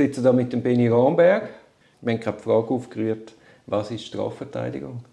sitze 0.00 0.22
hier 0.22 0.32
mit 0.32 0.50
dem 0.50 0.62
Benny 0.62 0.88
Romberg. 0.88 1.50
Wir 2.00 2.14
haben 2.14 2.20
gerade 2.20 2.38
die 2.38 2.42
Frage 2.42 2.68
aufgerührt, 2.70 3.34
was 3.66 3.90
ist 3.90 4.06
Strafverteidigung? 4.06 5.04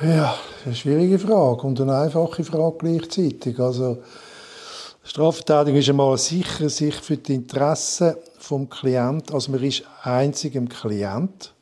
Ja, 0.00 0.34
eine 0.64 0.74
schwierige 0.74 1.18
Frage 1.18 1.66
und 1.66 1.78
eine 1.80 1.98
einfache 1.98 2.42
Frage 2.42 2.76
gleichzeitig. 2.78 3.58
Also, 3.60 3.98
Strafverteidigung 5.02 5.78
ist 5.78 5.90
einmal 5.90 6.16
sicher 6.16 6.70
sich 6.70 6.94
für 6.94 7.18
die 7.18 7.34
Interessen 7.34 8.14
vom 8.38 8.70
Klient, 8.70 9.34
also 9.34 9.52
man 9.52 9.62
ist 9.62 9.84
einzig 10.04 10.54
dem 10.54 10.70
Klient 10.70 11.52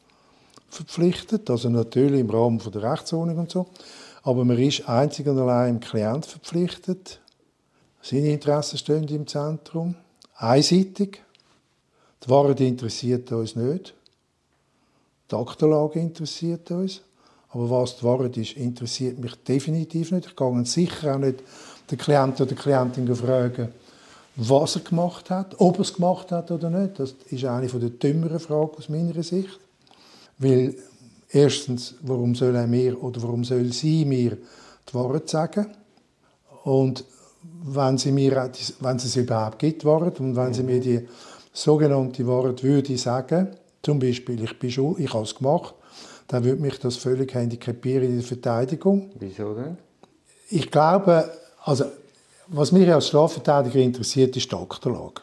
verpflichtet, 0.68 1.50
also 1.50 1.68
natürlich 1.68 2.20
im 2.20 2.30
Rahmen 2.30 2.60
der 2.72 2.92
Rechtsordnung 2.92 3.38
und 3.38 3.50
so, 3.50 3.66
aber 4.22 4.44
man 4.44 4.58
ist 4.58 4.88
einzig 4.88 5.26
und 5.26 5.38
allein 5.38 5.74
dem 5.74 5.80
Klient 5.80 6.26
verpflichtet. 6.26 7.20
Seine 8.04 8.32
Interessen 8.32 8.76
stehen 8.76 9.08
im 9.08 9.26
Zentrum. 9.26 9.94
Einseitig. 10.36 11.22
Die 12.22 12.28
Wahrheit 12.28 12.60
interessiert 12.60 13.32
uns 13.32 13.56
nicht. 13.56 13.94
Die 15.30 15.34
Aktenlage 15.34 16.00
interessiert 16.00 16.70
uns. 16.70 17.00
Aber 17.48 17.70
was 17.70 17.96
die 17.96 18.02
Wahrheit 18.04 18.36
ist, 18.36 18.58
interessiert 18.58 19.18
mich 19.18 19.34
definitiv 19.44 20.12
nicht. 20.12 20.26
Ich 20.26 20.36
gehe 20.36 20.66
sicher 20.66 21.14
auch 21.14 21.18
nicht 21.18 21.42
den 21.90 21.96
Klienten 21.96 22.44
oder 22.44 22.54
die 22.54 22.60
Klientin 22.60 23.16
fragen, 23.16 23.72
was 24.36 24.76
er 24.76 24.82
gemacht 24.82 25.30
hat, 25.30 25.58
ob 25.58 25.76
er 25.76 25.82
es 25.82 25.94
gemacht 25.94 26.30
hat 26.30 26.50
oder 26.50 26.68
nicht. 26.68 26.98
Das 26.98 27.14
ist 27.30 27.44
eine 27.46 27.68
der 27.68 27.88
dümmeren 27.88 28.40
Fragen 28.40 28.76
aus 28.76 28.90
meiner 28.90 29.22
Sicht. 29.22 29.58
Weil 30.36 30.74
erstens, 31.30 31.94
warum 32.02 32.34
soll 32.34 32.54
er 32.54 32.66
mir 32.66 33.02
oder 33.02 33.22
warum 33.22 33.44
soll 33.44 33.72
sie 33.72 34.04
mir 34.04 34.36
die 34.88 34.94
Wahrheit 34.94 35.30
sagen? 35.30 35.68
Und 36.64 37.04
wenn 37.64 37.98
sie 37.98 38.12
mir, 38.12 38.50
wenn 38.80 38.96
es 38.96 39.16
überhaupt 39.16 39.58
gibt, 39.58 39.84
Wahrheit, 39.84 40.20
und 40.20 40.36
wenn 40.36 40.52
sie 40.52 40.62
mir 40.62 40.80
die 40.80 41.08
sogenannte 41.52 42.26
Wahrheit 42.26 42.62
würde 42.62 42.96
sagen, 42.98 43.56
zum 43.82 43.98
Beispiel, 43.98 44.42
ich 44.42 44.58
bin 44.58 44.70
schuld, 44.70 44.98
ich 44.98 45.12
habe 45.12 45.24
es 45.24 45.34
gemacht, 45.34 45.74
dann 46.28 46.44
würde 46.44 46.60
mich 46.60 46.78
das 46.78 46.96
völlig 46.96 47.34
handicapieren 47.34 48.04
in 48.04 48.16
der 48.16 48.26
Verteidigung. 48.26 49.10
Wieso 49.18 49.54
denn? 49.54 49.76
Ich 50.48 50.70
glaube, 50.70 51.30
also, 51.64 51.84
was 52.48 52.72
mich 52.72 52.90
als 52.92 53.08
Strafverteidiger 53.08 53.80
interessiert, 53.80 54.36
ist 54.36 54.50
die 54.50 54.56
Aktenlage. 54.56 55.22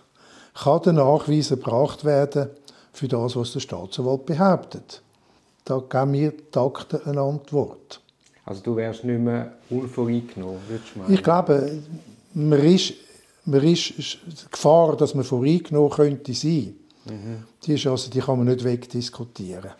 Kann 0.53 0.81
der 0.84 0.94
Nachweis 0.94 1.52
erbracht 1.52 2.03
werden 2.03 2.50
für 2.94 3.08
das, 3.08 3.36
was 3.36 3.53
der 3.53 3.59
Staatsanwalt 3.59 4.26
behauptet? 4.26 5.02
Da 5.66 5.80
geben 5.80 6.12
mir 6.12 6.31
die 6.31 6.58
Akten 6.58 7.02
eine 7.06 7.22
Antwort. 7.22 8.02
Also 8.52 8.64
du 8.64 8.76
wärst 8.76 9.06
nicht 9.06 9.18
mehr 9.18 9.54
unvoreingenommen, 9.70 10.60
würdest 10.68 10.94
du 10.94 11.00
meinen? 11.00 11.14
Ich 11.14 11.24
glaube, 11.24 11.72
man 12.34 12.60
ist, 12.60 12.96
man 13.46 13.64
ist 13.64 13.94
die 13.98 14.52
Gefahr, 14.52 14.98
dass 14.98 15.16
man 15.16 15.24
voreingenommen 15.24 15.90
könnte 15.90 16.34
sein, 16.34 16.76
mhm. 17.06 17.46
die, 17.64 17.76
ist 17.76 17.88
also, 17.88 18.12
die 18.12 18.20
kann 18.20 18.40
man 18.40 18.48
nicht 18.48 18.66
wegdiskutieren. 18.66 19.72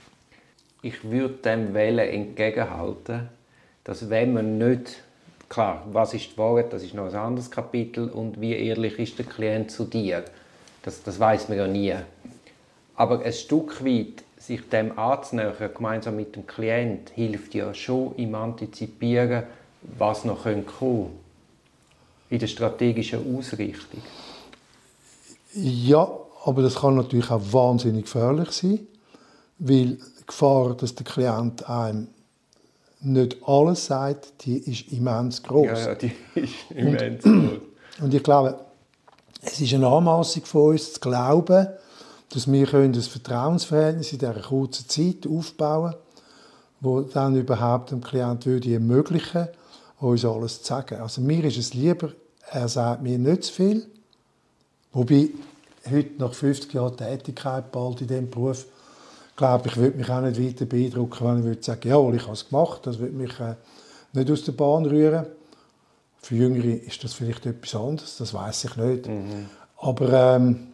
Ich 0.84 1.04
würde 1.04 1.34
dem 1.44 1.74
Wellen 1.74 2.08
entgegenhalten, 2.08 3.28
dass 3.84 4.10
wenn 4.10 4.36
man 4.36 4.58
nicht 4.58 5.04
klar, 5.50 5.86
was 5.92 6.14
ist 6.14 6.32
die 6.32 6.38
Wahrheit, 6.38 6.72
das 6.72 6.82
ist 6.84 6.94
noch 6.94 7.10
ein 7.10 7.16
anderes 7.16 7.52
Kapitel 7.52 8.08
und 8.08 8.40
wie 8.40 8.54
ehrlich 8.54 8.98
ist 9.00 9.20
der 9.20 9.26
Klient 9.26 9.70
zu 9.70 9.84
dir, 9.84 10.24
das, 10.84 11.04
das 11.04 11.20
weiß 11.20 11.50
man 11.50 11.58
ja 11.58 11.68
nie. 11.68 11.94
Aber 12.96 13.22
ein 13.22 13.34
Stück 13.34 13.84
weit 13.84 14.24
sich 14.42 14.68
dem 14.70 14.98
anzunähern, 14.98 15.54
gemeinsam 15.76 16.16
mit 16.16 16.36
dem 16.36 16.48
Klient, 16.48 17.12
hilft 17.12 17.54
ja 17.54 17.74
schon 17.74 18.16
im 18.16 18.34
Antizipieren, 18.34 19.44
was 19.98 20.26
noch 20.26 20.44
kommen 20.44 20.66
könnte. 20.66 21.12
In 22.30 22.40
der 22.40 22.48
strategischen 22.48 23.38
Ausrichtung. 23.38 24.02
Ja, 25.54 26.10
aber 26.46 26.62
das 26.62 26.76
kann 26.76 26.96
natürlich 26.96 27.30
auch 27.30 27.42
wahnsinnig 27.52 28.06
gefährlich 28.06 28.52
sein, 28.52 28.80
weil 29.60 29.98
die 29.98 30.26
Gefahr, 30.26 30.76
dass 30.76 30.96
der 30.96 31.06
Klient 31.06 31.68
einem 31.70 32.08
nicht 33.02 33.38
alles 33.46 33.86
sagt, 33.86 34.46
die 34.46 34.58
ist 34.58 34.92
immens 34.92 35.44
groß. 35.44 35.66
Ja, 35.66 35.88
ja, 35.88 35.96
die 35.96 36.12
ist 36.36 36.54
immens 36.70 37.24
groß. 37.24 37.62
Und 38.02 38.14
ich 38.14 38.24
glaube, 38.24 38.60
es 39.42 39.60
ist 39.60 39.74
eine 39.74 39.88
Anmaßung 39.88 40.46
von 40.46 40.72
uns 40.72 40.94
zu 40.94 41.00
glauben, 41.00 41.68
dass 42.34 42.52
wir 42.52 42.74
ein 42.74 42.94
Vertrauensverhältnis 42.94 44.14
in 44.14 44.20
dieser 44.20 44.34
kurzen 44.34 44.88
Zeit 44.88 45.28
aufbauen 45.28 45.92
können, 45.92 46.04
wo 46.80 47.02
dann 47.02 47.36
überhaupt 47.36 47.92
dem 47.92 48.02
Klient 48.02 48.46
würde 48.46 48.74
ermöglichen, 48.74 49.48
uns 50.00 50.26
alles 50.26 50.62
zu 50.62 50.68
sagen. 50.68 51.02
Also 51.02 51.22
mir 51.22 51.44
ist 51.44 51.58
es 51.58 51.74
lieber, 51.74 52.12
er 52.50 52.68
sagt 52.68 53.04
mir 53.04 53.20
nicht 53.20 53.44
zu 53.44 53.54
viel, 53.54 53.88
wobei 54.94 55.30
heute 55.90 56.12
nach 56.18 56.34
50 56.34 56.74
Jahren 56.74 56.98
Tätigkeit 56.98 57.72
bald 57.72 58.02
in 58.02 58.08
diesem 58.08 58.30
Beruf 58.30 58.66
glaube, 59.42 59.70
ich 59.70 59.78
würde 59.78 59.98
mich 59.98 60.10
auch 60.10 60.22
nicht 60.22 60.40
weiter 60.40 60.66
beeindrucken, 60.66 61.26
wenn 61.26 61.40
ich 61.40 61.46
würde 61.46 61.64
sagen, 61.64 61.90
ja, 61.90 62.10
ich 62.14 62.24
habe 62.24 62.34
es 62.34 62.48
gemacht. 62.48 62.82
Das 62.86 63.00
würde 63.00 63.16
mich 63.16 63.40
äh, 63.40 63.56
nicht 64.14 64.30
aus 64.30 64.44
der 64.44 64.52
Bahn 64.52 64.86
rühren. 64.86 65.26
Für 66.22 66.36
Jüngere 66.36 66.76
ist 66.76 67.04
das 67.04 67.14
vielleicht 67.14 67.48
etwas 67.48 67.74
anderes, 67.74 68.18
das 68.18 68.34
weiß 68.36 68.66
ich 68.66 68.76
nicht. 68.76 69.08
Mhm. 69.08 69.50
Aber 69.78 70.36
ähm, 70.36 70.68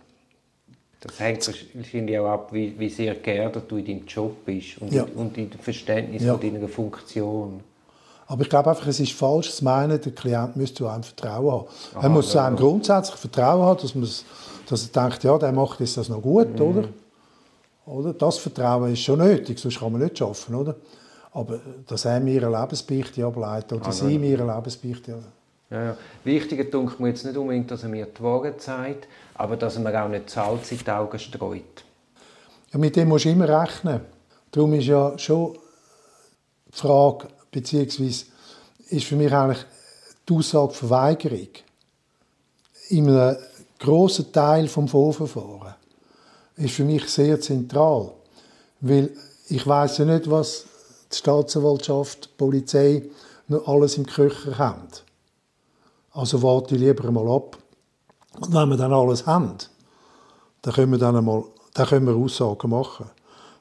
das 0.99 1.19
hängt 1.19 1.47
wahrscheinlich 1.75 2.19
auch 2.19 2.27
ab, 2.27 2.49
wie, 2.51 2.77
wie 2.77 2.89
sehr 2.89 3.15
geerdet 3.15 3.63
du 3.69 3.77
in 3.77 3.85
deinem 3.85 4.05
Job 4.05 4.45
bist 4.45 4.79
und, 4.79 4.91
ja. 4.91 5.05
und 5.15 5.37
in 5.37 5.49
dem 5.49 5.59
Verständnis 5.59 6.23
ja. 6.23 6.35
von 6.35 6.41
deiner 6.41 6.67
Funktion. 6.67 7.59
Aber 8.25 8.41
ich 8.41 8.49
glaube 8.49 8.69
einfach, 8.69 8.87
es 8.87 8.99
ist 8.99 9.13
falsch 9.13 9.51
zu 9.51 9.63
meinen, 9.63 10.01
der 10.01 10.11
Klient 10.11 10.55
müsste 10.55 10.89
einem 10.89 11.03
Vertrauen 11.03 11.51
haben. 11.51 11.67
Aha, 11.93 12.03
er 12.03 12.09
muss 12.09 12.33
ja, 12.33 12.45
einem 12.45 12.57
grundsätzlich 12.57 13.15
Vertrauen 13.15 13.65
haben, 13.65 13.79
dass, 13.79 14.25
dass 14.67 14.89
er 14.89 15.01
denkt, 15.01 15.23
ja, 15.23 15.37
der 15.37 15.51
macht 15.51 15.79
das 15.79 16.09
noch 16.09 16.21
gut, 16.21 16.59
mhm. 16.59 16.61
oder? 16.61 16.89
Oder? 17.85 18.13
Das 18.13 18.37
Vertrauen 18.37 18.91
ist 18.91 19.01
schon 19.01 19.19
nötig, 19.19 19.59
sonst 19.59 19.79
kann 19.79 19.91
man 19.93 20.01
nicht 20.01 20.21
arbeiten. 20.21 20.55
Oder? 20.55 20.75
Aber 21.31 21.59
dass 21.87 22.03
er 22.03 22.19
mir 22.19 22.45
eine 22.45 22.59
Lebensbeichte 22.59 23.25
ableitet 23.25 23.73
oder 23.73 23.87
ah, 23.87 23.91
sie 23.91 24.17
mir 24.17 24.41
eine 24.41 24.53
Lebensbeichte 24.53 25.19
ja, 25.69 25.83
ja. 25.83 25.97
Wichtiger 26.23 26.63
denkt 26.63 26.99
mir 26.99 27.09
jetzt 27.09 27.25
nicht 27.25 27.37
unbedingt, 27.37 27.69
dass 27.71 27.83
er 27.83 27.89
mir 27.89 28.05
die 28.05 28.23
Wahrheit 28.23 28.61
sagt, 28.61 29.07
aber 29.35 29.57
dass 29.57 29.75
er 29.75 29.81
mir 29.81 30.03
auch 30.03 30.09
nicht 30.09 30.29
Salz 30.29 30.71
in 30.71 30.79
die 30.79 30.89
Augen 30.89 31.19
streut. 31.19 31.83
Ja, 32.71 32.79
mit 32.79 32.95
dem 32.95 33.09
musst 33.09 33.25
du 33.25 33.29
immer 33.29 33.49
rechnen. 33.49 34.01
Darum 34.51 34.73
ist 34.73 34.87
ja 34.87 35.17
schon 35.17 35.57
die 36.67 36.77
Frage, 36.77 37.27
beziehungsweise 37.51 38.25
ist 38.89 39.05
für 39.05 39.15
mich 39.15 39.31
eigentlich 39.31 39.65
die 40.27 40.33
Aussage 40.33 40.73
Verweigerung 40.73 41.49
in 42.89 43.09
einem 43.09 43.37
grossen 43.79 44.31
Teil 44.31 44.67
des 44.67 44.91
Vorverfahren 44.91 45.75
ist 46.57 46.73
für 46.73 46.83
mich 46.83 47.07
sehr 47.09 47.39
zentral. 47.39 48.11
Weil 48.81 49.11
ich 49.49 49.65
weiß 49.65 49.99
ja 49.99 50.05
nicht, 50.05 50.29
was 50.29 50.65
die 51.11 51.17
Staatsanwaltschaft, 51.17 52.25
die 52.25 52.37
Polizei 52.37 53.03
noch 53.47 53.67
alles 53.67 53.97
im 53.97 54.05
Köcher 54.05 54.57
haben. 54.57 54.87
Also 56.17 56.41
warte 56.41 56.75
lieber 56.75 57.11
mal 57.11 57.29
ab. 57.29 57.59
Und 58.39 58.51
wenn 58.51 58.69
wir 58.69 58.77
dann 58.77 58.91
alles 58.91 59.27
haben, 59.27 59.53
dann 60.63 60.73
können 60.73 60.91
wir 60.93 60.97
dann 60.97 61.15
einmal, 61.15 61.43
dann 61.75 61.85
können 61.85 62.07
wir 62.07 62.15
Aussagen 62.15 62.71
machen. 62.71 63.05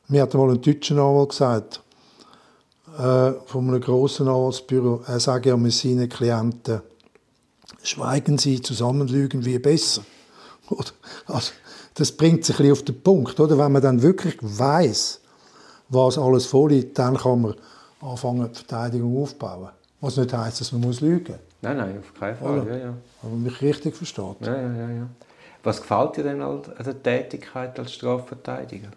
Mir 0.09 0.23
hat 0.23 0.35
einmal 0.35 0.53
ein 0.53 0.63
deutscher 0.63 0.97
Anwalt 0.97 1.29
gesagt, 1.29 1.83
äh, 2.97 3.33
von 3.45 3.69
einem 3.69 3.81
grossen 3.83 4.29
Anwaltsbüro, 4.29 5.03
er 5.07 5.21
sage 5.21 5.51
ja 5.51 5.57
mit 5.59 5.75
seinen 5.75 6.09
Klienten, 6.09 6.81
schweigen 7.83 8.39
Sie, 8.39 8.63
zusammenlügen 8.63 9.45
wir 9.45 9.61
besser. 9.61 10.03
Also, 11.27 11.53
das 11.95 12.13
bringt 12.13 12.47
sich 12.47 12.59
ein 12.59 12.73
auf 12.73 12.83
den 12.83 13.03
Punkt, 13.03 13.39
oder? 13.39 13.59
Wenn 13.59 13.73
man 13.73 13.83
dann 13.83 14.01
wirklich 14.01 14.37
weiß, 14.41 15.21
was 15.91 16.17
alles 16.17 16.47
vorliegt, 16.47 16.99
dann 16.99 17.19
kann 17.19 17.43
man 17.43 17.55
anfangen, 18.01 18.51
die 18.51 18.57
Verteidigung 18.57 19.23
aufzubauen. 19.23 19.69
Was 20.01 20.17
nicht 20.17 20.33
heisst, 20.33 20.63
dass 20.63 20.73
man 20.73 20.91
lügen 20.93 21.33
muss. 21.33 21.46
Nein, 21.63 21.77
nein, 21.77 21.99
auf 21.99 22.19
keinen 22.19 22.37
Fall. 22.37 22.67
Ja, 22.67 22.77
ja. 22.77 22.95
Aber 23.23 23.37
mich 23.37 23.61
richtig 23.63 23.97
versteht. 23.97 24.37
Ja, 24.41 24.57
ja, 24.57 24.73
ja, 24.73 24.91
ja. 24.91 25.09
Was 25.63 25.81
gefällt 25.81 26.17
dir 26.17 26.25
denn 26.25 26.41
an 26.43 26.63
der 26.63 27.03
Tätigkeit 27.03 27.79
als 27.79 27.95
Strafverteidiger? 27.95 28.89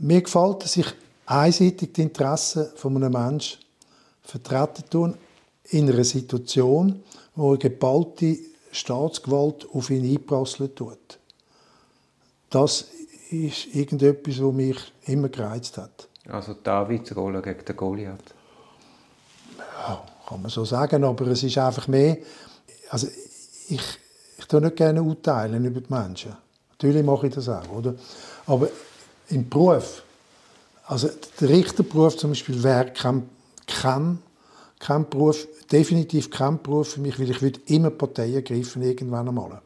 Mir 0.00 0.20
gefällt, 0.20 0.64
dass 0.64 0.76
ich 0.76 0.86
einseitig 1.24 1.94
die 1.94 2.02
Interessen 2.02 2.66
von 2.76 2.96
einem 2.96 3.12
Menschen 3.12 3.58
vertreten 4.22 4.84
tun 4.90 5.14
in 5.70 5.90
einer 5.90 6.04
Situation, 6.04 7.02
wo 7.34 7.50
eine 7.50 7.58
geballte 7.58 8.36
Staatsgewalt 8.70 9.66
auf 9.72 9.88
ihn 9.88 10.04
einprasseln 10.04 10.74
tut 10.74 11.18
das 12.50 12.86
ist 13.30 13.74
irgendetwas, 13.74 14.40
was 14.40 14.54
mich 14.54 14.92
immer 15.06 15.28
gereizt 15.28 15.76
hat. 15.78 16.08
Also 16.28 16.54
Davids 16.54 17.14
Rolle 17.14 17.42
gegen 17.42 17.64
den 17.64 17.76
Goliath? 17.76 18.34
Kann 20.28 20.42
man 20.42 20.50
so 20.50 20.64
sagen, 20.64 21.04
aber 21.04 21.26
es 21.28 21.42
ist 21.42 21.56
einfach 21.58 21.88
mehr... 21.88 22.18
Also 22.90 23.06
ich, 23.68 23.80
ich 24.38 24.46
tue 24.46 24.60
nicht 24.60 24.76
gerne 24.76 25.02
urteilen 25.02 25.64
über 25.64 25.80
die 25.80 25.92
Menschen. 25.92 26.36
Natürlich 26.72 27.04
mache 27.04 27.28
ich 27.28 27.34
das 27.34 27.48
auch, 27.48 27.68
oder? 27.70 27.94
Aber 28.46 28.68
im 29.28 29.48
Beruf, 29.48 30.02
also 30.86 31.08
der 31.40 31.48
Richterberuf 31.48 32.16
zum 32.16 32.30
Beispiel 32.30 32.62
wäre 32.62 32.92
kein, 32.92 33.28
kein 33.66 34.18
kein 34.78 35.08
Beruf, 35.08 35.46
definitiv 35.70 36.30
kein 36.30 36.62
Beruf 36.62 36.94
für 36.94 37.00
mich, 37.00 37.18
weil 37.18 37.30
ich 37.30 37.42
würde 37.42 37.60
immer 37.66 37.90
Partei 37.90 38.32
ergreifen 38.32 38.82
irgendwann 38.82 39.28
einmal. 39.28 39.60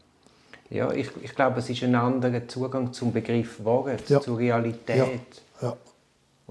Ja, 0.71 0.91
ich, 0.91 1.11
ich 1.23 1.35
glaube, 1.35 1.61
es 1.61 1.69
ist 1.69 1.83
ein 1.83 1.95
anderer 1.95 2.49
Zugang 2.49 2.93
zum 2.93 3.13
Begriff 3.13 3.63
Wagen, 3.63 3.99
ja. 4.09 4.21
zur 4.21 4.39
Realität. 4.39 5.21
Ja. 5.61 5.69
ja. 5.69 5.77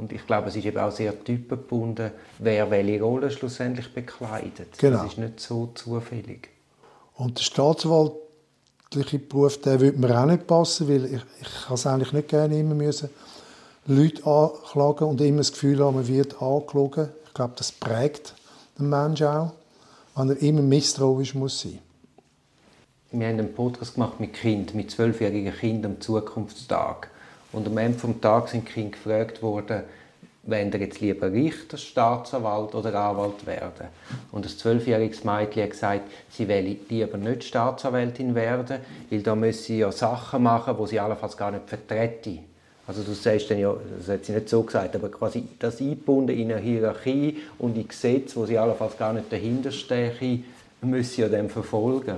Und 0.01 0.11
ich 0.11 0.25
glaube, 0.25 0.47
es 0.47 0.55
ist 0.55 0.65
eben 0.65 0.79
auch 0.79 0.91
sehr 0.91 1.23
typengebunden, 1.23 2.09
wer 2.39 2.71
welche 2.71 3.03
Rolle 3.03 3.29
schlussendlich 3.29 3.93
bekleidet. 3.93 4.75
Genau. 4.79 5.03
Das 5.03 5.11
ist 5.11 5.19
nicht 5.19 5.39
so 5.39 5.69
zufällig. 5.75 6.49
Und 7.15 7.37
der 7.37 7.43
staatsanwaltliche 7.43 9.19
Beruf, 9.19 9.61
der 9.61 9.79
würde 9.79 9.99
mir 9.99 10.19
auch 10.19 10.25
nicht 10.25 10.47
passen, 10.47 10.89
weil 10.89 11.05
ich, 11.05 11.21
ich 11.39 11.65
kann 11.67 11.75
es 11.75 11.85
eigentlich 11.85 12.13
nicht 12.13 12.29
gerne 12.29 12.59
immer 12.59 12.73
müssen 12.73 13.11
Leute 13.85 14.25
anklagen 14.25 15.07
und 15.07 15.21
immer 15.21 15.37
das 15.37 15.51
Gefühl 15.51 15.83
haben, 15.83 15.97
man 15.97 16.07
wird 16.07 16.41
angelogen. 16.41 17.09
Ich 17.27 17.33
glaube, 17.35 17.53
das 17.57 17.71
prägt 17.71 18.33
den 18.79 18.89
Menschen 18.89 19.27
auch, 19.27 19.51
wenn 20.15 20.29
er 20.29 20.41
immer 20.41 20.63
misstrauisch 20.63 21.35
muss 21.35 21.61
sein 21.61 21.77
Wir 23.11 23.27
haben 23.27 23.37
einen 23.37 23.53
Podcast 23.53 23.93
gemacht 23.93 24.19
mit 24.19 24.33
Kind, 24.33 24.73
mit 24.73 24.89
zwölfjährigen 24.89 25.53
Kindern 25.53 25.91
am 25.93 26.01
Zukunftstag. 26.01 27.10
Und 27.53 27.67
am 27.67 27.77
Ende 27.77 27.97
des 27.97 28.21
Tages 28.21 28.51
sind 28.51 28.67
die 28.67 28.71
Kinder 28.71 28.91
gefragt 28.91 29.41
worden, 29.41 29.81
wenn 30.43 30.71
er 30.71 30.79
jetzt 30.79 30.99
lieber 31.01 31.31
Richter, 31.31 31.77
Staatsanwalt 31.77 32.73
oder 32.73 32.95
Anwalt 32.95 33.45
werden. 33.45 33.87
Und 34.31 34.45
das 34.45 34.57
zwölfjähriges 34.57 35.23
Mädchen 35.23 35.63
hat 35.63 35.71
gesagt, 35.71 36.01
sie 36.31 36.47
will 36.47 36.77
lieber 36.89 37.17
nicht 37.17 37.43
Staatsanwältin 37.43 38.33
werden, 38.33 38.79
weil 39.09 39.21
da 39.21 39.35
müsse 39.35 39.63
sie 39.63 39.79
ja 39.79 39.91
Sachen 39.91 40.43
machen, 40.43 40.75
die 40.81 40.87
sie 40.87 40.99
allenfalls 40.99 41.37
gar 41.37 41.51
nicht 41.51 41.69
vertreten. 41.69 42.39
Also 42.87 43.03
du 43.03 43.13
sagst 43.13 43.51
dann 43.51 43.59
ja, 43.59 43.73
das 43.99 44.07
hat 44.09 44.25
sie 44.25 44.31
nicht 44.31 44.49
so 44.49 44.63
gesagt, 44.63 44.95
aber 44.95 45.09
quasi 45.09 45.43
das 45.59 45.79
eingebunden 45.79 46.35
in 46.35 46.51
eine 46.51 46.59
Hierarchie 46.59 47.37
und 47.59 47.77
in 47.77 47.87
Gesetze, 47.87 48.35
wo 48.37 48.45
sie 48.45 48.57
allenfalls 48.57 48.97
gar 48.97 49.13
nicht 49.13 49.31
dahinter 49.31 49.71
stehen, 49.71 50.43
müssen 50.81 51.09
sie 51.13 51.21
ja 51.21 51.29
dann 51.29 51.49
verfolgen. 51.49 52.15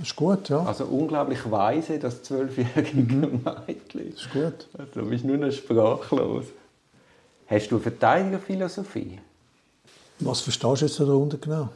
Das 0.00 0.08
ist 0.08 0.16
gut, 0.16 0.48
ja. 0.48 0.64
Also 0.64 0.84
unglaublich 0.86 1.50
weise, 1.50 1.98
das 1.98 2.22
zwölfjährige 2.22 2.96
mhm. 2.96 3.44
Mädchen. 3.66 4.12
Das 4.14 4.22
ist 4.22 4.32
gut. 4.32 4.66
Also, 4.78 5.00
du 5.02 5.10
bist 5.10 5.26
nur 5.26 5.36
noch 5.36 5.52
sprachlos. 5.52 6.46
Hast 7.46 7.70
du 7.70 7.78
Verteidigerphilosophie? 7.78 9.18
Was 10.20 10.40
verstehst 10.40 10.80
du 10.80 10.86
jetzt 10.86 11.00
darunter 11.00 11.36
genau? 11.36 11.68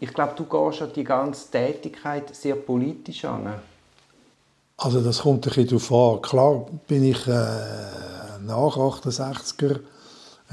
Ich 0.00 0.14
glaube, 0.14 0.32
du 0.34 0.44
gehst 0.44 0.80
an 0.80 0.90
die 0.94 1.04
ganze 1.04 1.50
Tätigkeit 1.50 2.34
sehr 2.34 2.56
politisch 2.56 3.26
an. 3.26 3.52
Also 4.78 5.02
das 5.02 5.20
kommt 5.20 5.46
ein 5.46 5.52
bisschen 5.52 5.66
darauf 5.66 5.92
an. 5.92 6.22
Klar 6.22 6.66
bin 6.86 7.04
ich 7.04 7.26
äh, 7.26 7.30
nach 8.46 8.76
68er. 8.76 9.80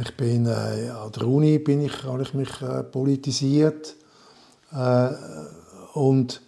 Ich 0.02 0.18
bin 0.18 0.48
äh, 0.48 0.90
an 0.90 1.12
der 1.14 1.28
Uni 1.28 1.60
bin 1.60 1.86
ich, 1.86 2.04
habe 2.04 2.24
ich 2.24 2.34
mich 2.34 2.62
äh, 2.62 2.84
politisiert. 2.84 3.96
Äh, 4.74 5.10
und 5.94 6.42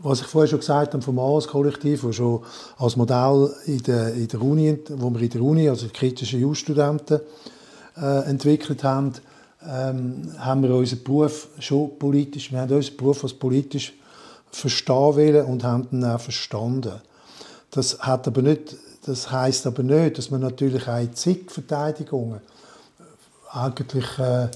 was 0.00 0.20
ich 0.20 0.26
vorher 0.26 0.48
schon 0.48 0.60
gesagt 0.60 0.94
habe 0.94 1.02
vom 1.02 1.18
AOS-Kollektiv, 1.18 2.04
wo 2.04 2.12
schon 2.12 2.42
als 2.78 2.96
Modell 2.96 3.52
in 3.66 3.82
der, 3.82 4.14
in 4.14 4.28
der 4.28 4.40
Uni, 4.40 4.78
wo 4.90 5.10
wir 5.10 5.20
in 5.20 5.30
der 5.30 5.42
Uni, 5.42 5.68
also 5.68 5.86
die 5.86 5.92
kritischen 5.92 6.40
Jus-Studenten, 6.40 7.20
äh, 7.96 8.30
entwickelt 8.30 8.84
haben, 8.84 9.12
ähm, 9.66 10.32
haben 10.38 10.62
wir 10.62 10.74
unseren 10.74 11.02
Beruf 11.02 11.48
schon 11.58 11.98
politisch, 11.98 12.52
wir 12.52 12.60
haben 12.60 12.72
unseren 12.72 12.96
Beruf 12.96 13.24
als 13.24 13.34
politisch 13.34 13.92
verstehen 14.50 14.94
wollen 15.16 15.44
und 15.46 15.64
haben 15.64 15.88
ihn 15.90 16.04
auch 16.04 16.20
verstanden. 16.20 17.00
Das 17.70 17.98
hat 17.98 18.26
aber 18.28 18.42
nicht, 18.42 18.76
das 19.04 19.30
heißt 19.30 19.66
aber 19.66 19.82
nicht, 19.82 20.16
dass 20.18 20.30
man 20.30 20.40
natürlich 20.40 20.86
auch 20.88 21.00
in 21.00 21.14
zig 21.14 21.50
Verteidigungen 21.50 22.40
eigentlich 23.50 24.18
äh, 24.18 24.48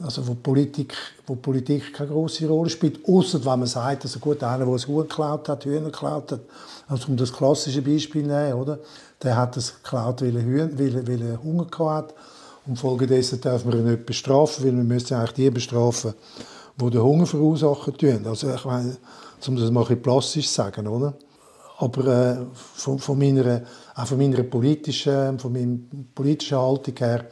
also 0.00 0.26
wo 0.26 0.34
Politik, 0.34 0.94
wo 1.26 1.36
Politik 1.36 1.94
keine 1.94 2.10
große 2.10 2.46
Rolle 2.48 2.70
spielt, 2.70 3.06
außer 3.06 3.38
wenn 3.44 3.60
man 3.60 3.66
sagt, 3.66 4.04
also 4.04 4.18
gut, 4.18 4.42
einer, 4.42 4.64
der 4.64 4.74
ein 4.74 4.86
Huhn 4.86 5.08
geklaut 5.08 5.48
hat, 5.48 5.64
Hühner 5.64 5.90
geklaut 5.90 6.32
hat, 6.32 6.40
also 6.88 7.08
um 7.08 7.16
das 7.16 7.32
klassische 7.32 7.82
Beispiel 7.82 8.22
zu 8.22 8.28
nehmen, 8.28 8.54
oder? 8.54 8.78
der 9.24 9.36
hat 9.36 9.56
es 9.56 9.74
geklaut, 9.82 10.22
weil 10.22 10.36
er, 10.36 10.42
Hühner, 10.42 10.78
weil, 10.78 11.06
weil 11.06 11.22
er 11.22 11.42
Hunger 11.42 11.66
hat 11.90 12.14
und 12.66 12.78
folgedessen 12.78 13.40
darf 13.40 13.64
man 13.64 13.78
ihn 13.78 13.84
nicht 13.84 14.06
bestrafen, 14.06 14.64
weil 14.64 14.72
man 14.72 14.86
müsste 14.86 15.16
eigentlich 15.16 15.32
die 15.32 15.50
bestrafen, 15.50 16.14
die 16.76 16.90
den 16.90 17.02
Hunger 17.02 17.26
verursachen 17.26 17.96
tun. 17.96 18.26
Also 18.26 18.52
ich 18.54 18.64
meine, 18.64 18.96
um 19.46 19.56
das 19.56 19.70
mal 19.70 19.86
ein 19.86 20.00
plastisch 20.00 20.48
zu 20.48 20.54
sagen, 20.54 20.86
oder? 20.86 21.14
Aber 21.78 22.06
äh, 22.06 22.36
von, 22.52 22.98
von, 22.98 23.18
meiner, 23.18 23.62
auch 23.94 24.06
von 24.06 24.18
meiner 24.18 24.42
politischen, 24.44 25.38
von 25.38 25.52
meiner 25.52 25.76
politischen 26.14 26.58
Haltung 26.58 26.94
her 26.96 27.26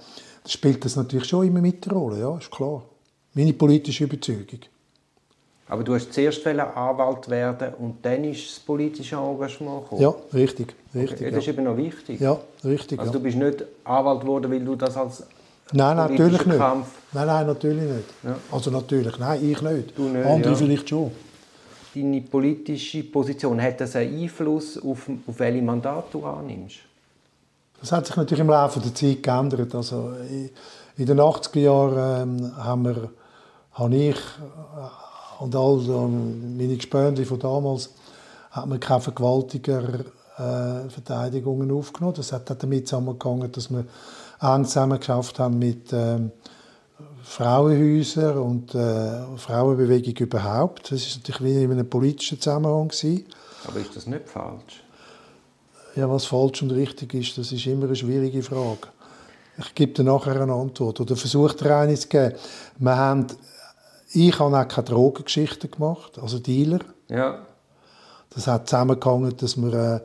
spielt 0.47 0.85
das 0.85 0.97
natürlich 0.97 1.29
schon 1.29 1.47
immer 1.47 1.61
mit 1.61 1.85
der 1.85 1.93
Rolle, 1.93 2.21
ja, 2.21 2.37
ist 2.37 2.51
klar. 2.51 2.83
Meine 3.35 3.53
politische 3.53 4.05
Überzeugung. 4.05 4.61
Aber 5.69 5.85
du 5.85 5.95
hast 5.95 6.13
zuerst 6.13 6.47
Anwalt 6.47 7.31
werden 7.31 7.73
und 7.79 8.05
dann 8.05 8.25
ist 8.25 8.47
das 8.47 8.61
politische 8.61 9.17
Engagement 9.17 9.85
gekommen? 9.85 10.03
Ja, 10.03 10.15
richtig. 10.35 10.75
richtig 10.95 11.21
okay. 11.21 11.31
Das 11.31 11.39
ist 11.39 11.49
eben 11.49 11.65
noch 11.65 11.77
wichtig. 11.77 12.21
Ja, 12.21 12.39
richtig. 12.63 12.99
Also 12.99 13.11
ja. 13.11 13.19
du 13.19 13.23
bist 13.23 13.39
nicht 13.39 13.65
Anwalt 13.85 14.21
geworden, 14.21 14.53
weil 14.53 14.61
du 14.61 14.77
das 14.77 14.97
als 14.97 15.25
Nein, 15.73 15.97
natürlich 15.97 16.45
nicht. 16.45 16.59
Kampf... 16.59 16.89
Nein, 17.13 17.27
nein, 17.27 17.47
natürlich 17.47 17.83
nicht. 17.85 18.09
Ja. 18.23 18.37
Also 18.51 18.71
natürlich, 18.71 19.19
nein, 19.19 19.41
ich 19.43 19.63
nicht. 19.63 19.97
Du 19.97 20.03
nicht 20.03 20.27
Andere 20.27 20.57
vielleicht 20.57 20.89
schon. 20.89 21.11
Deine 21.95 22.21
politische 22.21 23.05
Position, 23.05 23.61
hat 23.61 23.81
das 23.81 23.97
einen 23.97 24.23
Einfluss 24.23 24.77
auf, 24.83 25.09
auf 25.27 25.39
welche 25.39 25.63
Mandat 25.63 26.13
du 26.13 26.25
annimmst? 26.25 26.81
Das 27.83 27.91
hat 27.91 28.07
sich 28.07 28.15
natürlich 28.15 28.41
im 28.41 28.49
Laufe 28.49 28.79
der 28.79 28.95
Zeit 28.95 29.25
geändert. 29.25 29.75
Also 29.75 30.13
in 30.97 31.07
den 31.07 31.21
80er 31.21 31.59
Jahren 31.59 32.39
ähm, 32.39 32.57
haben 32.57 32.85
wir, 32.85 33.11
habe 33.73 33.97
ich 33.97 34.17
äh, 34.17 35.43
und 35.43 35.57
all 35.57 35.79
meine 35.79 36.77
Gespönte 36.77 37.27
von 37.27 37.41
damals 37.41 37.91
hat 38.53 38.67
man 38.67 38.79
keine 38.79 39.01
Vergewaltiger 39.01 39.83
äh, 40.39 40.89
Verteidigungen 40.91 41.73
aufgenommen. 41.73 42.15
Das 42.17 42.33
hat 42.33 42.49
damit 42.63 42.87
zusammengegangen, 42.87 43.51
dass 43.51 43.69
wir 43.69 43.85
eng 44.41 44.65
zusammen 44.65 45.01
geschafft 45.01 45.41
haben 45.41 45.59
mit 45.59 45.93
ähm, 45.93 46.31
Frauenhäusern 47.25 48.39
und 48.39 48.77
äh, 48.77 49.37
Frauenbewegung 49.37 50.15
überhaupt. 50.15 50.93
Das 50.93 51.01
ist 51.01 51.29
natürlich 51.29 51.57
in 51.57 51.73
einem 51.73 51.91
politischen 51.91 52.41
Zusammenhang 52.41 52.89
gewesen. 52.89 53.27
Aber 53.67 53.81
ist 53.81 53.97
das 53.97 54.07
nicht 54.07 54.29
falsch? 54.29 54.82
Ja, 55.95 56.09
was 56.09 56.25
falsch 56.25 56.63
und 56.63 56.71
richtig 56.71 57.15
ist, 57.15 57.37
das 57.37 57.53
ist 57.53 57.67
immer 57.67 57.85
eine 57.85 57.97
schwierige 57.97 58.43
Frage. 58.43 58.89
Ich 59.59 59.75
gebe 59.75 59.93
dir 59.93 60.05
nachher 60.05 60.41
eine 60.41 60.55
Antwort 60.55 61.01
oder 61.01 61.17
versuche 61.17 61.55
dir 61.57 61.77
eine 61.77 61.95
zu 61.95 62.09
geben. 62.09 62.35
Wir 62.79 62.97
haben, 62.97 63.27
ich 64.13 64.39
habe 64.39 64.59
auch 64.59 64.69
keine 64.69 64.87
Drogengeschichten 64.87 65.71
gemacht, 65.71 66.19
also 66.21 66.39
Dealer. 66.39 66.81
Ja. 67.09 67.47
Das 68.31 68.47
hat 68.47 68.69
zusammengehangen, 68.69 69.37
dass 69.37 69.59
wir 69.59 69.73
äh, 69.75 70.01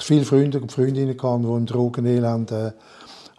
viele 0.00 0.24
Freunde 0.24 0.60
und 0.60 0.72
Freundinnen 0.72 1.16
hatten, 1.22 1.42
die 1.42 1.48
im 1.48 1.66
Drogenelend 1.66 2.50
äh, 2.50 2.72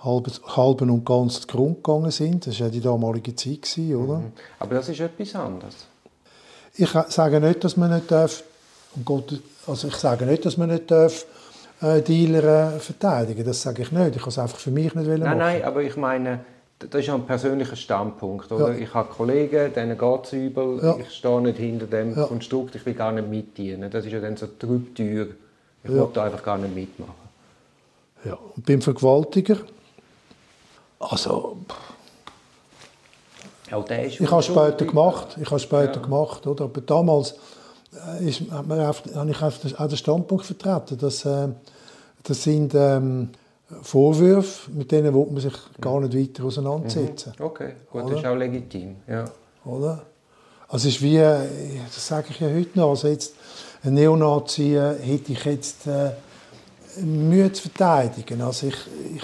halben 0.02 0.90
und 0.90 1.06
ganz 1.06 1.46
Grund 1.46 1.84
gegangen 1.84 2.12
sind. 2.12 2.48
Das 2.48 2.58
war 2.60 2.68
ja 2.68 2.72
die 2.72 2.80
damalige 2.80 3.36
Zeit, 3.36 3.78
oder? 3.78 4.20
Mhm. 4.20 4.32
Aber 4.60 4.76
das 4.76 4.88
ist 4.88 5.02
etwas 5.02 5.36
anderes. 5.36 5.76
Ich 6.76 6.90
sage 6.90 7.42
nicht, 7.42 7.62
dass 7.64 7.76
man 7.76 7.94
nicht 7.94 8.10
darf, 8.10 8.44
also 9.68 9.88
ich 9.90 9.96
sage 9.96 10.26
nicht, 10.26 10.46
dass 10.46 10.56
man 10.56 10.70
nicht 10.70 10.90
darf, 10.90 11.26
Dealer 11.82 12.76
äh, 12.76 12.80
verteidigen. 12.80 13.46
Das 13.46 13.62
sage 13.62 13.84
ich 13.84 13.92
nicht. 13.92 14.16
Ich 14.16 14.22
kann 14.22 14.30
es 14.30 14.40
einfach 14.40 14.60
für 14.60 14.72
mich 14.72 14.94
nicht 14.96 15.08
nein, 15.08 15.20
machen. 15.20 15.38
Nein, 15.38 15.64
aber 15.64 15.82
ich 15.82 15.96
meine, 15.96 16.42
das 16.80 17.02
ist 17.02 17.08
ja 17.08 17.16
ein 17.16 17.26
persönlicher 17.26 17.76
Standpunkt. 17.76 18.52
Oder? 18.52 18.74
Ja. 18.74 18.80
Ich 18.80 18.94
habe 18.94 19.10
Kollegen, 19.10 19.74
denen 19.74 19.98
geht 19.98 20.26
es 20.26 20.34
übel, 20.34 20.80
ja. 20.82 20.98
ich 20.98 21.12
stehe 21.12 21.42
nicht 21.42 21.58
hinter 21.58 21.88
dem 21.88 22.16
ja. 22.16 22.26
Konstrukt, 22.26 22.76
ich 22.76 22.86
will 22.86 22.94
gar 22.94 23.12
nicht 23.12 23.30
mitdienen. 23.30 23.90
Das 23.90 24.06
ist 24.06 24.12
ja 24.12 24.20
dann 24.20 24.38
so 24.38 24.48
Trübtür. 24.48 25.28
Ich 25.84 25.90
ja. 25.90 25.96
will 25.96 26.08
da 26.14 26.26
einfach 26.26 26.44
gar 26.44 26.58
nicht 26.58 26.76
mitmachen. 26.76 27.30
Ja, 28.26 28.38
und 28.56 28.66
beim 28.66 28.82
Vergewaltiger, 28.82 29.58
also... 31.00 31.58
Ja, 33.72 33.80
der 33.82 34.06
ist 34.06 34.20
ich 34.20 34.32
habe 34.32 34.40
es 34.40 34.48
später 34.48 34.86
gemacht, 34.86 35.38
ich 35.40 35.50
habe 35.50 35.60
später 35.60 36.00
gemacht, 36.00 36.48
oder? 36.48 36.66
aber 36.66 36.82
damals 36.82 37.32
äh, 37.32 37.36
ist, 38.22 38.44
habe 38.52 38.94
ich 39.30 39.42
auch 39.76 39.88
den 39.88 39.98
Standpunkt 39.98 40.46
vertreten, 40.46 40.98
dass 40.98 41.26
äh, 41.26 41.50
das 42.24 42.44
sind 42.44 42.74
ähm, 42.76 43.30
Vorwürfe, 43.82 44.72
mit 44.72 44.92
denen 44.92 45.14
will 45.14 45.28
man 45.28 45.42
sich 45.42 45.54
gar 45.80 46.00
nicht 46.00 46.16
weiter 46.16 46.46
auseinandersetzen. 46.46 47.34
Mhm. 47.38 47.46
Okay, 47.46 47.74
gut, 47.92 48.04
Oder? 48.04 48.12
das 48.12 48.20
ist 48.20 48.26
auch 48.28 48.36
legitim. 48.36 48.96
Ja. 49.08 49.26
Oder? 49.66 50.04
Also 50.68 50.88
es 50.88 50.96
ist 50.96 51.02
wie, 51.02 51.18
äh, 51.18 51.48
das 51.86 52.08
sage 52.08 52.28
ich 52.30 52.40
ja 52.40 52.48
heute 52.48 52.78
noch, 52.78 52.90
also 52.90 53.08
jetzt 53.08 53.34
ein 53.84 53.94
Neonazi 53.94 54.76
äh, 54.76 54.96
hätte 55.00 55.32
ich 55.32 55.46
jetzt 55.46 55.88
äh, 55.88 56.12
Mühe 57.02 57.52
zu 57.52 57.64
verteidigen. 57.64 58.42
Also 58.42 58.68
ich, 58.68 58.78
ich 59.16 59.24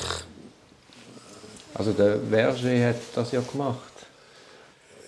also 1.73 1.91
der 1.91 2.19
Verge 2.29 2.87
hat 2.87 2.95
das 3.13 3.31
ja 3.31 3.41
gemacht. 3.41 3.91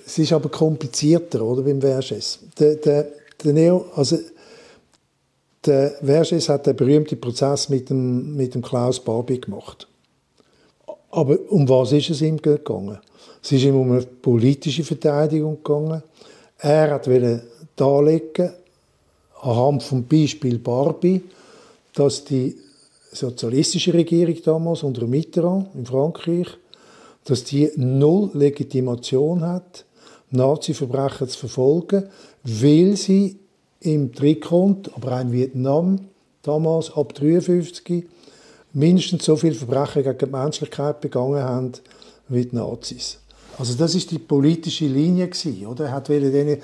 Es 0.05 0.17
ist 0.17 0.33
aber 0.33 0.49
komplizierter, 0.49 1.41
oder, 1.41 1.61
beim 1.61 1.81
Verges. 1.81 2.39
Der, 2.59 2.75
der, 2.75 3.07
der 3.43 3.53
Neo, 3.53 3.85
also 3.95 4.17
der 5.65 5.91
Verges 6.03 6.49
hat 6.49 6.65
den 6.65 6.75
berühmten 6.75 7.19
Prozess 7.19 7.69
mit 7.69 7.89
dem, 7.89 8.35
mit 8.35 8.55
dem 8.55 8.61
Klaus 8.61 8.99
Barbie 8.99 9.41
gemacht. 9.41 9.87
Aber 11.11 11.37
um 11.49 11.67
was 11.67 11.91
ist 11.91 12.09
es 12.09 12.21
ihm 12.21 12.41
gegangen? 12.41 12.99
Es 13.43 13.51
ist 13.51 13.63
ihm 13.63 13.75
um 13.75 13.91
eine 13.91 14.01
politische 14.01 14.83
Verteidigung 14.83 15.57
gegangen. 15.63 16.03
Er 16.59 16.91
wollte 17.05 17.43
darlegen, 17.75 18.51
anhand 19.41 19.83
vom 19.83 20.03
Beispiel 20.03 20.57
Barbie, 20.59 21.21
dass 21.93 22.23
die 22.23 22.57
sozialistische 23.11 23.93
Regierung 23.93 24.35
damals 24.43 24.83
unter 24.83 25.07
Mitterrand 25.07 25.73
in 25.75 25.85
Frankreich, 25.85 26.47
dass 27.25 27.43
die 27.43 27.71
null 27.75 28.31
Legitimation 28.33 29.41
hat, 29.41 29.85
Nazi-Verbrecher 30.31 31.27
zu 31.27 31.39
verfolgen, 31.39 32.03
weil 32.43 32.95
sie 32.95 33.39
im 33.79 34.13
Trikont, 34.13 34.91
aber 34.95 35.13
auch 35.13 35.21
in 35.21 35.31
Vietnam 35.31 35.99
damals 36.43 36.89
ab 36.89 37.13
1953 37.15 38.05
mindestens 38.73 39.25
so 39.25 39.35
viele 39.35 39.55
Verbrechen 39.55 40.03
gegen 40.03 40.17
die 40.17 40.25
Menschlichkeit 40.25 41.01
begangen 41.01 41.41
haben 41.41 41.71
wie 42.29 42.45
die 42.45 42.55
Nazis. 42.55 43.19
Also 43.57 43.73
das 43.73 43.95
ist 43.95 44.11
die 44.11 44.19
politische 44.19 44.85
Linie 44.85 45.27
gewesen, 45.27 45.65
oder? 45.65 45.85
Er 45.85 45.91
hat 45.93 46.09
denen, 46.09 46.57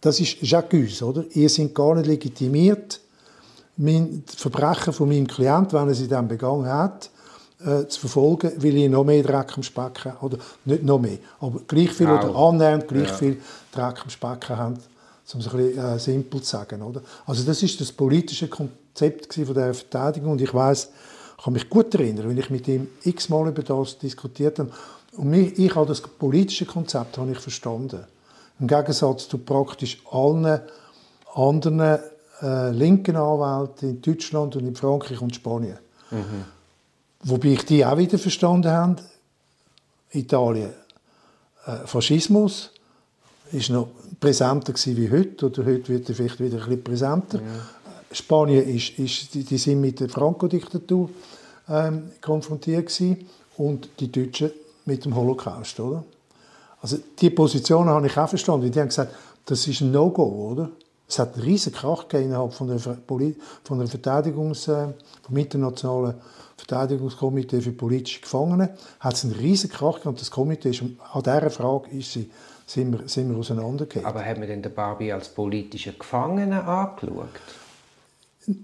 das 0.00 0.20
ist 0.20 0.42
J'accuse, 0.42 1.02
oder? 1.02 1.24
Ihr 1.32 1.48
seid 1.48 1.74
gar 1.74 1.94
nicht 1.94 2.06
legitimiert, 2.06 3.00
mein 3.76 4.22
Verbrechen 4.26 4.92
von 4.92 5.08
meinem 5.08 5.26
Klient, 5.26 5.72
wenn 5.72 5.88
er 5.88 5.94
sie 5.94 6.08
dann 6.08 6.28
begangen 6.28 6.66
hat, 6.66 7.10
äh, 7.64 7.86
zu 7.86 8.00
verfolgen, 8.00 8.52
weil 8.56 8.76
ich 8.76 8.88
noch 8.88 9.04
mehr 9.04 9.22
Dreck 9.22 9.56
am 9.56 9.62
Specken 9.62 10.12
oder 10.20 10.38
nicht 10.64 10.82
noch 10.82 10.98
mehr, 10.98 11.18
aber 11.40 11.60
gleich 11.66 11.90
viel 11.90 12.08
oder 12.08 12.34
annähernd 12.34 12.88
gleich 12.88 13.08
ja. 13.08 13.14
viel 13.14 13.40
Dreck 13.72 14.02
am 14.02 14.10
Specken 14.10 14.56
haben, 14.56 14.74
um 15.34 15.40
es 15.40 15.48
ein 15.48 15.56
bisschen 15.56 15.78
äh, 15.78 15.98
simpel 15.98 16.40
zu 16.42 16.50
sagen, 16.50 16.82
oder? 16.82 17.02
Also 17.26 17.44
das 17.44 17.62
ist 17.62 17.80
das 17.80 17.92
politische 17.92 18.48
Konzept 18.48 19.34
von 19.34 19.54
der 19.54 19.74
Verteidigung 19.74 20.32
und 20.32 20.40
ich 20.40 20.52
weiß, 20.52 20.88
ich 21.38 21.44
kann 21.44 21.52
mich 21.52 21.68
gut 21.70 21.94
erinnern, 21.94 22.28
wenn 22.28 22.38
ich 22.38 22.50
mit 22.50 22.68
ihm 22.68 22.88
x-mal 23.02 23.48
über 23.48 23.62
das 23.62 23.98
diskutiert 23.98 24.58
habe. 24.58 24.70
Und 25.16 25.30
mich, 25.30 25.58
ich 25.58 25.74
habe 25.74 25.86
das 25.86 26.00
politische 26.00 26.66
Konzept 26.66 27.18
habe 27.18 27.32
ich 27.32 27.38
verstanden. 27.38 28.04
Im 28.58 28.66
Gegensatz 28.66 29.28
zu 29.28 29.38
praktisch 29.38 30.02
allen 30.10 30.60
anderen 31.34 31.98
äh, 32.42 32.70
linken 32.70 33.16
Anwälten 33.16 33.90
in 33.90 34.02
Deutschland 34.02 34.56
und 34.56 34.66
in 34.66 34.76
Frankreich 34.76 35.20
und 35.20 35.34
Spanien. 35.34 35.78
Mhm. 36.10 36.44
Wobei 37.22 37.48
ich 37.48 37.64
die 37.64 37.84
auch 37.84 37.98
wieder 37.98 38.18
verstanden 38.18 38.70
habe. 38.70 38.96
Italien, 40.12 40.72
äh, 41.66 41.86
Faschismus, 41.86 42.70
ist 43.52 43.70
noch 43.70 43.88
präsenter 44.18 44.74
wie 44.74 45.10
heute, 45.10 45.46
oder 45.46 45.64
heute 45.64 45.88
wird 45.88 46.08
er 46.08 46.14
vielleicht 46.14 46.40
wieder 46.40 46.58
ein 46.58 46.64
bisschen 46.64 46.84
präsenter. 46.84 47.38
Ja. 47.38 47.68
Spanien 48.12 48.68
ist, 48.68 48.98
ist, 48.98 49.34
die, 49.34 49.44
die 49.44 49.58
sind 49.58 49.80
mit 49.80 50.00
der 50.00 50.08
Franco-Diktatur 50.08 51.10
ähm, 51.68 52.10
konfrontiert 52.20 52.86
gewesen 52.86 53.28
und 53.56 53.88
die 54.00 54.10
Deutschen 54.10 54.50
mit 54.84 55.04
dem 55.04 55.14
Holocaust, 55.14 55.78
oder? 55.78 56.04
Also 56.82 56.98
die 57.20 57.30
Position 57.30 57.88
habe 57.88 58.06
ich 58.06 58.16
auch 58.16 58.28
verstanden. 58.28 58.70
Die 58.70 58.80
haben 58.80 58.88
gesagt, 58.88 59.14
das 59.44 59.66
ist 59.66 59.80
ein 59.82 59.90
No-Go, 59.90 60.52
oder? 60.52 60.70
Es 61.10 61.18
hat 61.18 61.34
einen 61.34 61.42
riesen 61.42 61.72
Krach 61.72 62.04
innerhalb 62.12 62.52
von 62.52 62.68
der, 62.68 62.78
von 62.78 63.78
der 63.78 63.88
Verteidigungs, 63.88 64.68
äh, 64.68 64.86
vom 65.22 65.36
internationalen 65.36 66.14
Verteidigungskomitee 66.56 67.60
für 67.60 67.72
politische 67.72 68.20
Gefangene. 68.20 68.76
Hat 69.00 69.14
es 69.14 69.24
einen 69.24 69.34
riesen 69.34 69.70
Krach 69.70 70.04
und 70.04 70.20
das 70.20 70.30
Komitee 70.30 70.70
ist, 70.70 70.82
an 70.82 71.22
dieser 71.22 71.50
Frage 71.50 71.90
ist 71.90 72.12
sie, 72.12 72.30
sind 72.64 72.92
wir, 72.92 73.08
sind 73.08 73.28
wir 73.28 73.36
auseinandergegangen. 73.36 74.06
Aber 74.06 74.24
haben 74.24 74.40
wir 74.40 74.46
denn 74.46 74.62
den 74.62 74.72
Barbie 74.72 75.12
als 75.12 75.28
politischen 75.30 75.98
Gefangenen 75.98 76.52
angeschaut? 76.52 77.28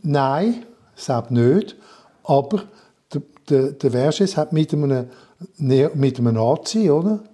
Nein, 0.03 0.67
selbst 0.95 1.33
nicht. 1.33 1.75
Aber 2.23 2.62
der, 3.12 3.23
der, 3.50 3.73
der 3.73 3.91
Verges 3.91 4.37
hat 4.37 4.53
mit 4.53 4.73
einem, 4.73 5.11
mit 5.59 6.19
einem 6.21 6.35
Nazi, 6.35 6.91
oder? 6.91 7.25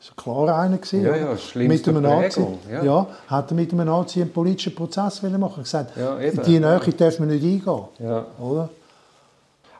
Das 0.00 0.26
war 0.26 0.46
klar 0.46 0.58
einer 0.58 0.78
gewesen. 0.78 1.04
Ja, 1.04 1.14
ja, 1.14 1.36
mit 1.54 1.86
einem 1.86 2.02
Nazi, 2.02 2.46
ja. 2.72 2.82
ja. 2.82 3.06
hat 3.26 3.50
er 3.50 3.54
mit 3.54 3.70
einem 3.70 3.84
Nazi 3.84 4.22
einen 4.22 4.32
politischen 4.32 4.74
Prozess 4.74 5.20
machen. 5.22 5.34
Er 5.34 5.48
hat 5.48 5.62
gesagt, 5.62 5.92
ja, 5.94 6.16
die 6.42 6.58
Nähe 6.58 6.78
dürfen 6.78 7.28
wir 7.28 7.36
nicht 7.36 7.44
eingehen. 7.44 7.84
Ja. 7.98 8.24
Oder? 8.40 8.70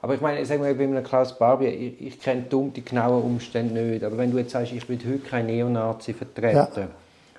Aber 0.03 0.15
ich 0.15 0.21
meine, 0.21 0.45
sagen 0.45 0.62
wir 0.62 0.77
bei 0.77 0.85
einem 0.85 1.03
Klaus 1.03 1.39
Barbie, 1.39 1.67
ich, 1.67 2.07
ich 2.07 2.21
kenne 2.21 2.45
die 2.50 2.85
genauen 2.85 3.23
Umstände 3.23 3.81
nicht. 3.81 4.05
Aber 4.05 4.19
wenn 4.19 4.31
du 4.31 4.39
jetzt 4.39 4.50
sagst, 4.50 4.73
ich 4.73 4.87
will 4.91 4.99
heute 4.99 5.19
kein 5.21 5.47
Neonazi 5.47 6.12
vertreten, 6.12 6.69
ja. 6.77 6.89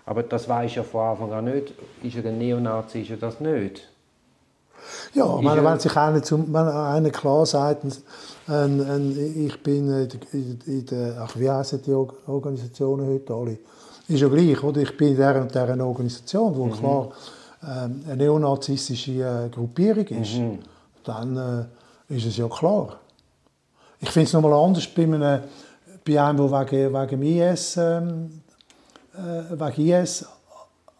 aber 0.07 0.23
das 0.23 0.49
weiß 0.49 0.73
ja 0.73 0.83
von 0.83 1.01
Anfang 1.01 1.33
an 1.33 1.45
nicht, 1.45 1.73
ist 2.01 2.17
er 2.17 2.25
ein 2.25 2.39
Neonazi, 2.39 3.01
ist 3.01 3.11
er 3.11 3.17
das 3.17 3.39
nicht? 3.39 3.87
Ja, 5.13 5.37
ich 5.37 5.41
meine, 5.43 5.63
wenn 5.63 5.79
sich 5.79 5.95
einer, 5.95 6.23
zum, 6.23 6.53
wenn 6.53 6.67
einer 6.67 7.09
klar 7.09 7.45
sagt, 7.45 7.83
ein, 8.47 8.81
ein, 8.81 9.45
ich 9.47 9.61
bin 9.61 10.09
in, 10.31 10.59
in 10.65 10.85
der, 10.85 11.21
ach, 11.21 11.35
wie 11.37 11.49
heissen 11.49 11.81
die 11.85 11.93
Organisationen 11.93 13.07
heute 13.07 13.33
alle? 13.33 13.57
Ist 14.07 14.21
ja 14.21 14.27
gleich, 14.27 14.61
oder? 14.63 14.81
Ich 14.81 14.97
bin 14.97 15.09
in 15.09 15.15
dieser 15.15 15.41
und 15.41 15.51
dieser 15.53 15.85
Organisation, 15.85 16.55
wo 16.55 16.65
mhm. 16.65 16.71
klar 16.73 17.09
ähm, 17.63 18.03
eine 18.07 18.17
neonazistische 18.17 19.11
äh, 19.11 19.49
Gruppierung 19.49 20.05
ist. 20.07 20.35
Mhm. 20.35 20.59
Dann 21.03 21.37
äh, 22.09 22.15
ist 22.15 22.25
es 22.25 22.37
ja 22.37 22.47
klar. 22.47 22.97
Ich 23.99 24.09
finde 24.09 24.27
es 24.27 24.33
nochmal 24.33 24.53
anders 24.53 24.87
bei 24.87 25.03
einem, 25.03 25.41
bei 26.05 26.21
einem 26.21 26.37
der 26.37 26.71
wegen, 26.71 26.93
wegen 26.93 27.21
IS, 27.21 27.77
ähm, 27.77 28.41
äh, 29.13 29.59
wegen 29.59 29.87
IS 29.87 30.25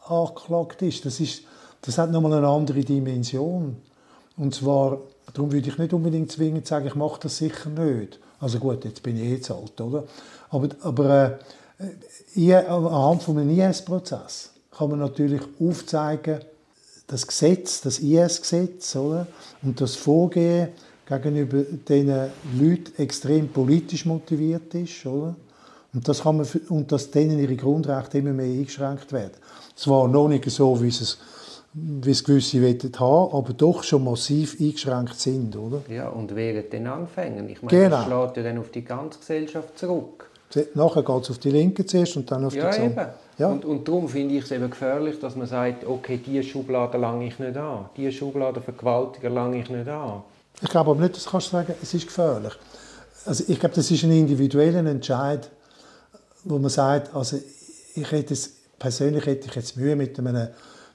angeklagt 0.08 0.82
ist. 0.84 1.06
Das 1.06 1.20
ist 1.20 1.44
das 1.82 1.98
hat 1.98 2.12
nochmal 2.12 2.34
eine 2.34 2.48
andere 2.48 2.82
Dimension. 2.82 3.78
Und 4.38 4.56
zwar, 4.56 5.00
darum 5.34 5.52
würde 5.52 5.70
ich 5.70 5.78
nicht 5.78 5.94
unbedingt 5.94 6.32
zwingend 6.32 6.68
sagen, 6.68 6.88
ich 6.88 6.96
mache 6.96 7.22
das 7.22 7.38
sicher 7.38 7.70
nicht. 7.70 8.20
Also 8.40 8.60
gut, 8.60 8.86
jetzt 8.86 9.04
bin 9.04 9.18
ich 9.18 9.24
eh 9.24 9.42
zu 9.42 9.56
alt, 9.56 9.80
oder? 9.82 10.04
Aber, 10.50 10.70
aber 10.82 11.40
äh, 12.36 12.54
anhand 12.54 13.24
von 13.24 13.38
einem 13.38 13.58
IS-Prozess 13.58 14.52
kann 14.72 14.90
man 14.90 15.00
natürlich 15.00 15.42
aufzeigen, 15.60 16.40
das 17.08 17.28
Gesetz, 17.28 17.82
das 17.82 18.00
IS-Gesetz? 18.00 18.96
Und 18.96 19.82
das 19.82 19.96
Vorgehen 19.96 20.70
gegenüber 21.06 21.64
diesen 21.88 22.32
Leuten 22.58 22.94
extrem 22.98 23.50
politisch 23.50 24.06
motiviert 24.06 24.74
ist, 24.76 25.06
oder? 25.06 25.36
Und, 25.94 26.08
das 26.08 26.22
kann 26.22 26.38
man, 26.38 26.48
und 26.70 26.92
dass 26.92 27.12
denen 27.12 27.38
ihre 27.38 27.58
Grundrechte 27.58 28.20
immer 28.20 28.32
mehr 28.32 28.46
eingeschränkt 28.46 29.12
werden. 29.12 29.34
Zwar 29.76 30.08
noch 30.08 30.30
nicht 30.30 30.50
so, 30.50 30.82
wie 30.82 30.88
es 30.88 31.18
wie 31.74 32.12
es 32.12 32.24
gewisse 32.24 32.62
wollen 32.62 33.00
haben, 33.00 33.36
aber 33.36 33.54
doch 33.54 33.84
schon 33.84 34.04
massiv 34.04 34.58
eingeschränkt 34.60 35.20
sind, 35.20 35.56
oder? 35.56 35.82
Ja, 35.90 36.10
und 36.10 36.36
während 36.36 36.74
den 36.74 36.88
Anfängen. 36.88 37.48
Ich 37.50 37.62
meine, 37.62 37.84
genau. 37.84 37.98
das 37.98 38.06
schlägt 38.06 38.38
ja 38.38 38.44
dann 38.44 38.58
auf 38.58 38.72
die 38.72 38.84
ganze 38.84 39.20
Gesellschaft 39.20 39.78
zurück. 39.78 40.30
Nachher 40.74 41.04
geht 41.04 41.24
es 41.24 41.32
auf 41.32 41.40
die 41.40 41.52
Linke 41.52 41.86
zuerst 41.86 42.18
und 42.18 42.30
dann 42.30 42.44
auf 42.44 42.54
ja, 42.54 42.70
die 42.70 42.82
Eben. 42.82 43.06
Ja, 43.38 43.48
und, 43.48 43.64
und 43.64 43.88
darum 43.88 44.10
finde 44.10 44.36
ich 44.36 44.44
es 44.44 44.52
eben 44.52 44.70
gefährlich, 44.70 45.18
dass 45.20 45.36
man 45.38 45.48
sagt, 45.48 45.86
okay, 45.86 46.20
diese 46.24 46.44
Schublade 46.44 46.98
lange 46.98 47.28
ich 47.28 47.40
nicht 47.40 47.56
an, 47.56 47.86
diese 47.96 48.12
Schublade 48.12 48.62
Vergewaltiger 48.62 49.30
lange 49.30 49.62
ich 49.62 49.70
nicht 49.70 49.88
an. 49.88 50.24
Ich 50.62 50.70
glaube 50.70 50.92
aber 50.92 51.00
nicht, 51.00 51.16
dass 51.16 51.24
du 51.24 51.40
sagen 51.40 51.74
es 51.82 51.94
ist 51.94 52.06
gefährlich. 52.06 52.54
Also 53.26 53.46
ich 53.48 53.60
glaube, 53.60 53.76
das 53.76 53.90
ist 53.90 54.04
ein 54.04 54.12
individueller 54.12 54.86
Entscheid, 54.86 55.50
wo 56.44 56.60
man 56.60 56.70
sagt, 56.70 57.16
also 57.16 57.38
ich 57.96 58.12
hätte 58.12 58.34
es, 58.34 58.52
persönlich 58.78 59.26
hätte 59.26 59.48
ich 59.48 59.56
jetzt 59.56 59.78
Mühe 59.78 59.96
mit 59.96 60.20
einem 60.20 60.50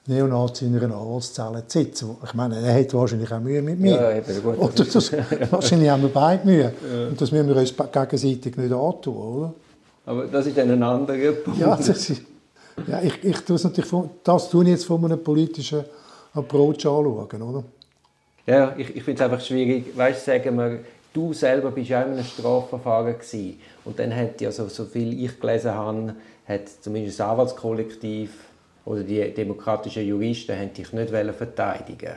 Neonazi 0.08 0.66
in 0.66 0.76
einer 0.76 0.94
Anwaltszelle 0.96 1.66
zu 1.66 1.78
sitzen. 1.78 2.16
Ich 2.24 2.34
meine, 2.34 2.56
er 2.60 2.80
hat 2.80 2.94
wahrscheinlich 2.94 3.32
auch 3.32 3.40
Mühe 3.40 3.62
mit 3.62 3.80
mir. 3.80 3.94
Ja, 3.94 4.12
eben, 4.12 4.42
gut. 4.42 4.58
Oder 4.58 4.84
das, 4.84 5.12
wahrscheinlich 5.50 5.88
haben 5.88 6.02
wir 6.02 6.10
beide 6.10 6.46
Mühe. 6.46 6.72
Ja. 6.82 7.08
Und 7.08 7.20
das 7.20 7.32
müssen 7.32 7.48
wir 7.48 7.56
uns 7.56 7.74
gegenseitig 7.76 8.56
nicht 8.56 8.72
antun, 8.72 9.16
oder? 9.16 9.54
Aber 10.06 10.26
das 10.26 10.46
ist 10.46 10.56
dann 10.56 10.70
ein 10.70 10.82
anderer 10.82 11.32
Punkt. 11.32 11.58
Ja, 11.58 11.76
das 11.76 11.88
ist, 11.88 12.22
ja 12.86 13.02
ich, 13.02 13.24
ich 13.24 13.40
tue 13.40 13.56
es 13.56 13.64
natürlich 13.64 13.90
von, 13.90 14.10
das 14.22 14.48
tue 14.48 14.64
ich 14.64 14.70
jetzt 14.70 14.84
von 14.84 15.04
einem 15.04 15.22
politischen 15.22 15.84
Approach 16.32 16.86
anschauen, 16.86 17.42
oder? 17.42 17.64
Ja, 18.46 18.74
ich, 18.76 18.94
ich 18.94 19.02
finde 19.02 19.22
es 19.22 19.30
einfach 19.30 19.44
schwierig. 19.44 19.96
Weißt 19.96 20.24
sagen 20.24 20.56
wir, 20.56 20.80
du 21.12 21.32
selber 21.32 21.70
bist 21.72 21.90
ja 21.90 22.02
in 22.02 22.12
einem 22.12 22.24
Strafverfahren 22.24 23.14
gewesen. 23.14 23.58
Und 23.84 23.98
dann 23.98 24.14
hat 24.14 24.40
ja 24.40 24.52
so, 24.52 24.68
so 24.68 24.84
viel 24.84 25.24
ich 25.24 25.40
gelesen 25.40 25.72
habe, 25.72 26.14
hat 26.46 26.68
zumindest 26.80 27.18
das 27.18 27.26
Anwaltskollektiv 27.28 28.30
oder 28.86 29.02
die 29.02 29.34
demokratischen 29.34 30.06
Juristen 30.06 30.58
haben 30.58 30.72
dich 30.72 30.92
nicht 30.92 31.10
verteidigen 31.10 32.14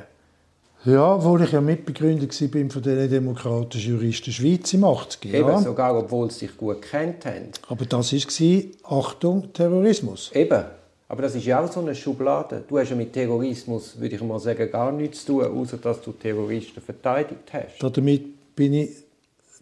ja, 0.85 1.15
obwohl 1.15 1.43
ich 1.43 1.51
ja 1.51 1.59
Mitbegründer 1.59 2.25
war 2.25 2.69
von 2.69 2.81
den 2.81 3.09
demokratischen 3.09 3.91
Juristen 3.91 4.31
Schweiz 4.31 4.73
im 4.73 4.85
80 4.85 5.33
Eben, 5.33 5.49
ja. 5.49 5.59
sogar 5.59 5.97
obwohl 5.97 6.31
sie 6.31 6.47
sich 6.47 6.55
gut 6.55 6.81
kennt 6.81 7.25
haben. 7.25 7.49
Aber 7.67 7.85
das 7.85 8.11
war, 8.11 8.71
Achtung, 8.83 9.51
Terrorismus. 9.51 10.31
Eben, 10.33 10.63
aber 11.09 11.21
das 11.23 11.35
ist 11.35 11.45
ja 11.45 11.61
auch 11.61 11.69
so 11.69 11.81
eine 11.81 11.93
Schublade. 11.93 12.63
Du 12.65 12.77
hast 12.77 12.91
ja 12.91 12.95
mit 12.95 13.11
Terrorismus, 13.11 13.99
würde 13.99 14.15
ich 14.15 14.21
mal 14.21 14.39
sagen, 14.39 14.71
gar 14.71 14.93
nichts 14.93 15.25
zu 15.25 15.41
tun, 15.41 15.59
außer 15.59 15.77
dass 15.77 16.01
du 16.01 16.13
Terroristen 16.13 16.81
verteidigt 16.81 17.51
hast. 17.51 17.97
Damit 17.97 18.55
bin 18.55 18.73
ich 18.73 18.89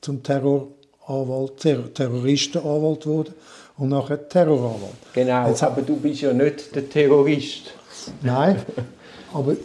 zum 0.02 0.22
Terroranwalt, 0.22 1.58
Terroristenanwalt 1.96 3.02
geworden 3.02 3.34
und 3.78 3.90
nachher 3.90 4.28
Terroranwalt. 4.28 5.14
Genau, 5.14 5.48
Jetzt, 5.48 5.64
aber 5.64 5.82
du 5.82 5.98
bist 5.98 6.22
ja 6.22 6.34
nicht 6.34 6.76
der 6.76 6.90
Terrorist. 6.90 7.74
Nein, 8.22 8.58
aber 9.34 9.56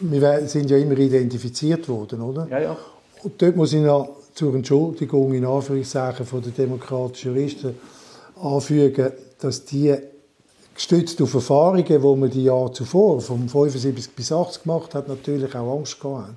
wir 0.00 0.48
sind 0.48 0.70
ja 0.70 0.76
immer 0.76 0.98
identifiziert 0.98 1.88
worden, 1.88 2.20
oder? 2.20 2.46
Ja, 2.50 2.58
ja. 2.58 2.76
Und 3.22 3.40
dort 3.40 3.56
muss 3.56 3.72
ich 3.72 3.80
noch 3.80 4.16
zur 4.34 4.54
Entschuldigung 4.54 5.32
in 5.32 5.44
Anführungszeichen 5.44 6.26
von 6.26 6.42
der 6.42 6.52
demokratischen 6.52 7.34
Juristen 7.34 7.74
anfügen, 8.36 9.12
dass 9.40 9.64
die 9.64 9.94
gestützt 10.74 11.22
auf 11.22 11.32
Erfahrungen, 11.34 11.84
die 11.84 11.98
man 11.98 12.30
die 12.30 12.44
Jahre 12.44 12.72
zuvor, 12.72 13.20
vom 13.20 13.48
75 13.48 14.10
bis 14.10 14.32
80 14.32 14.64
gemacht 14.64 14.94
hat, 14.94 15.08
natürlich 15.08 15.54
auch 15.54 15.78
Angst 15.78 16.00
gehabt 16.00 16.26
haben. 16.26 16.36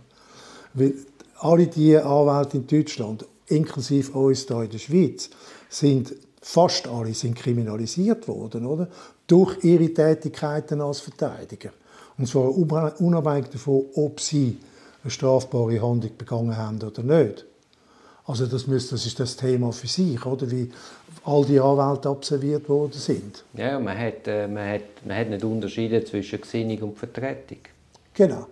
Weil 0.75 0.93
alle 1.39 1.67
die 1.67 1.97
Anwälte 1.97 2.57
in 2.57 2.67
Deutschland, 2.67 3.25
inklusive 3.47 4.11
uns 4.17 4.45
hier 4.47 4.61
in 4.61 4.69
der 4.69 4.77
Schweiz, 4.77 5.29
sind 5.69 6.13
fast 6.47 6.87
alle 6.87 7.13
sind 7.13 7.35
kriminalisiert 7.35 8.27
worden, 8.29 8.65
oder? 8.65 8.87
Durch 9.27 9.63
ihre 9.65 9.93
Tätigkeiten 9.93 10.79
als 10.79 11.01
Verteidiger. 11.01 11.71
Und 12.17 12.27
zwar 12.27 12.57
unabhängig 12.57 13.49
davon, 13.49 13.85
ob 13.95 14.21
sie 14.21 14.57
eine 15.03 15.11
strafbare 15.11 15.81
Handlung 15.81 16.11
begangen 16.17 16.55
haben 16.55 16.81
oder 16.81 17.03
nicht. 17.03 17.45
Also 18.25 18.45
das, 18.45 18.65
müsste, 18.65 18.95
das 18.95 19.05
ist 19.05 19.19
das 19.19 19.35
Thema 19.35 19.73
für 19.73 19.87
sich, 19.87 20.25
oder? 20.25 20.49
wie 20.49 20.71
all 21.25 21.43
die 21.45 21.59
Anwälte 21.59 22.09
absolviert 22.09 22.69
worden 22.69 22.93
sind. 22.93 23.43
Ja, 23.53 23.77
man 23.77 23.97
hat, 23.97 24.27
äh, 24.27 24.47
man 24.47 24.69
hat, 24.69 25.05
man 25.05 25.17
hat 25.17 25.29
nicht 25.29 25.43
unterschieden 25.43 26.05
zwischen 26.05 26.39
Gesinnung 26.39 26.77
und 26.79 26.97
Vertretung. 26.97 27.59
Genau. 28.13 28.47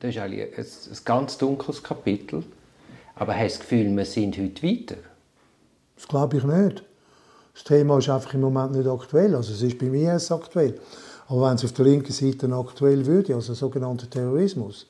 Das 0.00 0.10
ist 0.10 0.18
eigentlich 0.18 0.58
ein, 0.58 0.64
ein 0.64 0.98
ganz 1.04 1.38
dunkles 1.38 1.82
Kapitel. 1.82 2.42
Aber 3.14 3.34
hast 3.34 3.54
du 3.54 3.58
das 3.58 3.60
Gefühl, 3.60 3.96
wir 3.96 4.04
sind 4.04 4.36
heute 4.36 4.62
weiter? 4.64 4.96
Das 5.94 6.08
glaube 6.08 6.38
ich 6.38 6.44
nicht. 6.44 6.84
Das 7.62 7.64
Thema 7.64 7.98
ist 7.98 8.08
einfach 8.08 8.32
im 8.32 8.40
Moment 8.40 8.72
nicht 8.72 8.88
aktuell. 8.88 9.34
Also 9.34 9.52
es 9.52 9.60
ist 9.60 9.78
bei 9.78 9.86
mir 9.86 10.12
erst 10.12 10.32
aktuell. 10.32 10.78
Aber 11.28 11.48
wenn 11.48 11.56
es 11.56 11.64
auf 11.64 11.72
der 11.72 11.84
linken 11.84 12.10
Seite 12.12 12.50
aktuell 12.54 13.04
würde, 13.04 13.34
also 13.34 13.52
sogenannter 13.52 14.08
Terrorismus, 14.08 14.86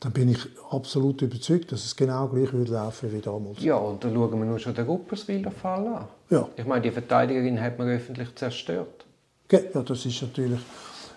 dann 0.00 0.12
bin 0.12 0.30
ich 0.30 0.38
absolut 0.70 1.20
überzeugt, 1.20 1.72
dass 1.72 1.84
es 1.84 1.94
genau 1.94 2.26
gleich 2.28 2.52
würde 2.54 2.72
laufen 2.72 3.12
wie 3.12 3.20
damals. 3.20 3.62
Ja, 3.62 3.76
und 3.76 4.02
dann 4.02 4.14
schauen 4.14 4.38
wir 4.38 4.46
nur 4.46 4.58
schon 4.58 4.74
den 4.74 4.86
Rupperswiller 4.86 5.50
Fall 5.50 5.86
an. 5.86 6.04
Ja. 6.30 6.48
Ich 6.56 6.64
meine, 6.66 6.80
die 6.80 6.90
Verteidigerin 6.90 7.60
hat 7.60 7.78
man 7.78 7.88
öffentlich 7.88 8.34
zerstört. 8.34 9.04
Ja, 9.50 9.82
das 9.82 10.06
ist 10.06 10.22
natürlich 10.22 10.60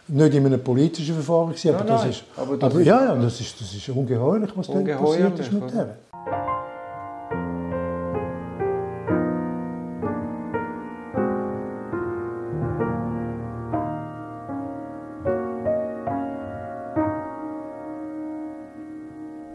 nicht 0.09 0.33
in 0.33 0.45
einem 0.45 0.61
politischen 0.63 1.15
Verfahren 1.15 1.49
gewesen, 1.49 1.69
aber, 1.75 1.77
Nein, 1.79 1.87
das 1.87 2.01
nein, 2.01 2.09
ist, 2.11 2.23
aber 2.35 2.57
das 2.57 2.71
aber 2.71 2.79
ist- 2.81 2.87
ja, 2.87 3.03
ja, 3.05 3.15
das 3.15 3.39
ist, 3.41 3.61
das 3.61 3.73
ist 3.73 3.89
ungeheuerlich, 3.89 4.51
was 4.55 4.67
Ungeheuerlich, 4.67 5.33
passiert 5.33 5.39
ist 5.39 5.51
mit 5.53 5.73
der. 5.73 5.97